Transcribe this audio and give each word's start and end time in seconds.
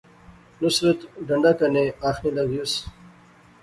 نصرت 0.61 0.99
ڈانڈا 1.27 1.51
کنے 1.59 1.83
آخنے 2.09 2.29
لاغیوس 2.35 2.73